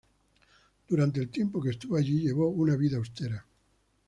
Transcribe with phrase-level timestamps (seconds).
[0.87, 3.45] Durante el tiempo que estuvo allí, llevó una vida austera.